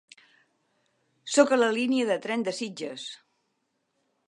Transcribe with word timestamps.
Soc 1.33 1.53
a 1.53 1.59
la 1.59 1.69
línia 1.77 2.09
de 2.13 2.17
tren 2.25 2.47
de 2.49 2.57
Sitges. 2.61 3.07